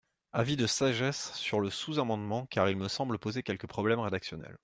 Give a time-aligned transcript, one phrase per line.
[0.33, 4.57] Avis de sagesse sur le sous-amendement car il me semble poser quelques problèmes rédactionnels.